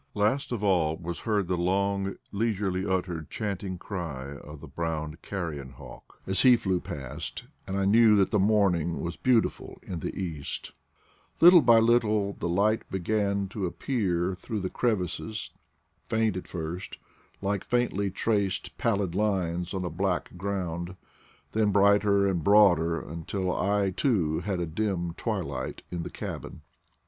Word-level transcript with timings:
Last 0.15 0.51
of 0.51 0.63
all 0.63 0.97
was 0.97 1.19
heard 1.19 1.47
the 1.47 1.55
long, 1.55 2.15
leisurely 2.31 2.87
uttered 2.87 3.29
chanting 3.29 3.77
cry 3.77 4.33
of 4.37 4.59
the 4.59 4.67
brown 4.67 5.19
carrion 5.21 5.73
hawk, 5.73 6.19
as 6.25 6.41
he 6.41 6.57
26 6.57 6.65
IDLE 6.65 6.79
DAYS 6.79 6.79
IN 6.79 6.83
PATAGONIA 6.83 7.07
flew 7.07 7.11
past, 7.37 7.43
and 7.67 7.77
I 7.77 7.85
knew 7.85 8.15
that 8.15 8.31
the 8.31 8.39
morning 8.39 8.99
was 8.99 9.15
beau 9.15 9.41
tiful 9.41 9.77
in 9.83 9.99
the 9.99 10.17
east 10.19 10.71
Little 11.39 11.61
by 11.61 11.77
little 11.77 12.33
the 12.33 12.49
light 12.49 12.89
began 12.89 13.47
to 13.49 13.67
appear 13.67 14.33
through 14.33 14.61
the 14.61 14.71
crevices, 14.71 15.51
faint 16.05 16.35
at 16.35 16.47
first, 16.47 16.97
like 17.39 17.63
faintly 17.63 18.09
traced 18.09 18.75
pallid 18.79 19.13
lines 19.13 19.71
on 19.71 19.85
a 19.85 19.91
black 19.91 20.35
ground, 20.35 20.95
then 21.51 21.69
brighter 21.71 22.25
and 22.25 22.43
broader 22.43 22.99
until 22.99 23.55
I, 23.55 23.91
too, 23.91 24.39
had 24.39 24.59
a 24.59 24.65
dim 24.65 25.13
twi 25.13 25.41
light 25.41 25.83
in 25.91 26.01
the 26.01 26.09
cabin. 26.09 26.61